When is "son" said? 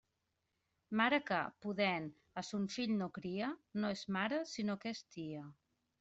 2.47-2.65